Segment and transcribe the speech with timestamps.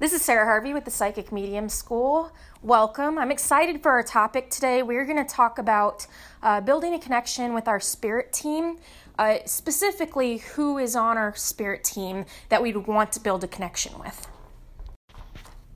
[0.00, 2.30] This is Sarah Harvey with the Psychic Medium School.
[2.62, 3.18] Welcome.
[3.18, 4.80] I'm excited for our topic today.
[4.84, 6.06] We're going to talk about
[6.40, 8.76] uh, building a connection with our spirit team,
[9.18, 13.98] uh, specifically, who is on our spirit team that we'd want to build a connection
[13.98, 14.28] with.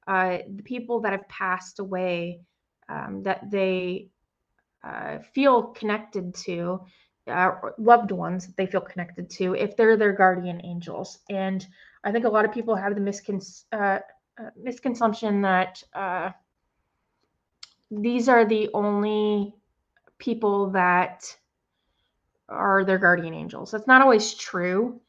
[0.07, 2.41] uh, the people that have passed away
[2.89, 4.09] um, that they
[4.85, 6.81] uh, feel connected to,
[7.27, 11.19] uh, loved ones that they feel connected to, if they're their guardian angels.
[11.31, 11.67] And
[12.05, 16.31] I think a lot of people have the misconception uh, misconception that uh,
[17.91, 19.55] these are the only
[20.19, 21.25] people that
[22.49, 23.71] are their guardian angels.
[23.71, 25.01] That's not always true.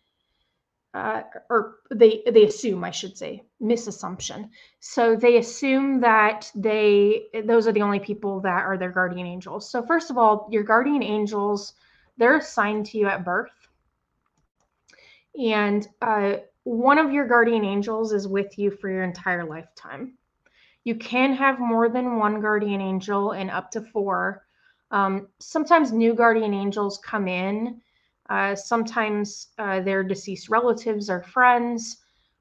[0.93, 4.49] Uh, or they they assume I should say misassumption.
[4.79, 9.69] So they assume that they those are the only people that are their guardian angels.
[9.69, 11.73] So first of all, your guardian angels
[12.17, 13.51] they're assigned to you at birth,
[15.37, 20.17] and uh, one of your guardian angels is with you for your entire lifetime.
[20.83, 24.47] You can have more than one guardian angel and up to four.
[24.89, 27.81] Um, sometimes new guardian angels come in.
[28.31, 31.97] Uh, sometimes uh, they're deceased relatives or friends.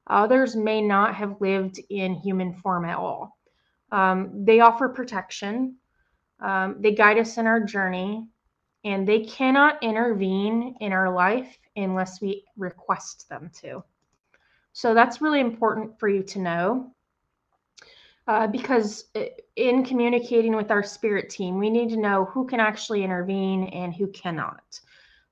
[0.06, 3.38] Others may not have lived in human form at all.
[3.92, 5.76] Um, they offer protection.
[6.40, 8.26] Um, they guide us in our journey,
[8.84, 13.84] and they cannot intervene in our life unless we request them to.
[14.74, 16.90] So that's really important for you to know.
[18.26, 19.04] Uh, because
[19.56, 23.94] in communicating with our spirit team, we need to know who can actually intervene and
[23.94, 24.80] who cannot.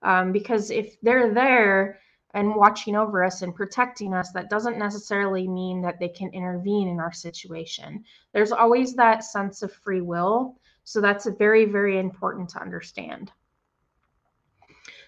[0.03, 1.99] Um, because if they're there
[2.35, 6.89] and watching over us and protecting us, that doesn't necessarily mean that they can intervene
[6.89, 8.05] in our situation.
[8.33, 10.57] There's always that sense of free will.
[10.85, 13.33] So that's very, very important to understand.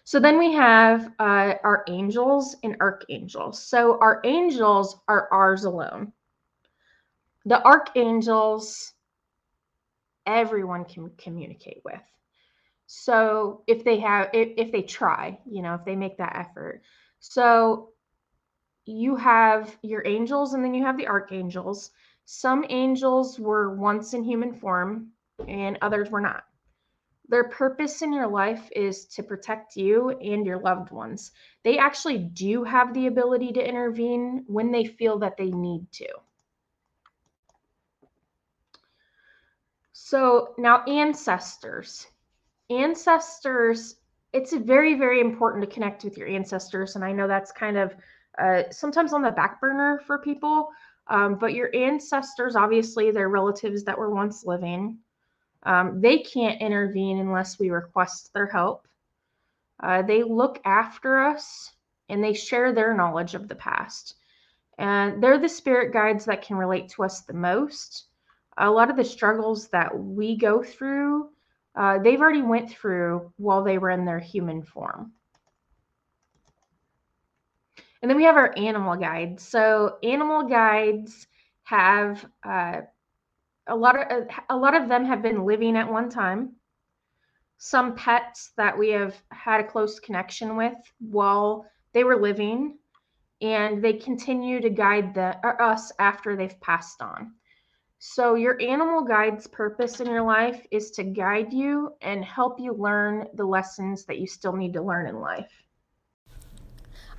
[0.05, 3.59] So then we have uh, our angels and archangels.
[3.63, 6.13] So our angels are ours alone.
[7.47, 8.93] The archangels,
[10.27, 12.01] everyone can communicate with.
[12.87, 16.83] So if they have, if, if they try, you know, if they make that effort.
[17.21, 17.93] So
[18.85, 21.93] you have your angels and then you have the archangels.
[22.27, 25.09] Some angels were once in human form
[25.49, 26.45] and others were not.
[27.29, 31.33] Their purpose in your life is to protect you and your loved ones.
[31.63, 36.09] They actually do have the ability to intervene when they feel that they need to.
[39.93, 42.07] So now, ancestors.
[42.69, 43.97] Ancestors,
[44.33, 46.95] it's very, very important to connect with your ancestors.
[46.95, 47.95] And I know that's kind of
[48.39, 50.69] uh, sometimes on the back burner for people.
[51.07, 54.99] Um, but your ancestors, obviously, they're relatives that were once living.
[55.65, 58.87] Um, they can't intervene unless we request their help.
[59.83, 61.73] Uh, they look after us
[62.09, 64.17] and they share their knowledge of the past.
[64.79, 68.07] And they're the spirit guides that can relate to us the most.
[68.59, 71.31] A lot of the struggles that we go through,
[71.77, 75.13] uh, they've already went through while they were in their human form.
[78.03, 79.43] And then we have our animal guides.
[79.43, 81.27] So animal guides
[81.63, 82.83] have uh,
[83.67, 86.57] a lot of a lot of them have been living at one time.
[87.59, 92.79] Some pets that we have had a close connection with while they were living
[93.41, 97.33] and they continue to guide the, us after they've passed on.
[97.99, 102.75] So your animal guide's purpose in your life is to guide you and help you
[102.75, 105.65] learn the lessons that you still need to learn in life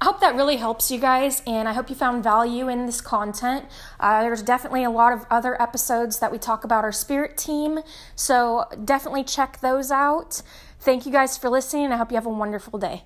[0.02, 3.00] I hope that really helps you guys, and I hope you found value in this
[3.00, 3.66] content.
[4.00, 7.80] Uh, there's definitely a lot of other episodes that we talk about our spirit team,
[8.16, 10.42] so definitely check those out.
[10.80, 13.04] Thank you guys for listening, I hope you have a wonderful day.